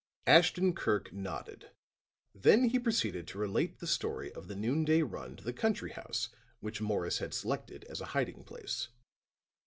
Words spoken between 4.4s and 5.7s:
the noon day run to the